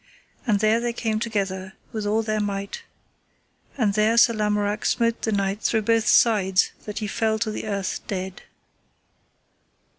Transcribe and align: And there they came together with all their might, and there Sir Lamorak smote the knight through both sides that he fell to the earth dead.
And 0.47 0.61
there 0.61 0.79
they 0.79 0.93
came 0.93 1.19
together 1.19 1.73
with 1.91 2.07
all 2.07 2.23
their 2.23 2.39
might, 2.39 2.81
and 3.77 3.93
there 3.93 4.17
Sir 4.17 4.33
Lamorak 4.33 4.83
smote 4.83 5.21
the 5.21 5.31
knight 5.31 5.61
through 5.61 5.83
both 5.83 6.07
sides 6.07 6.71
that 6.85 6.97
he 6.97 7.07
fell 7.07 7.37
to 7.37 7.51
the 7.51 7.67
earth 7.67 7.99
dead. 8.07 8.41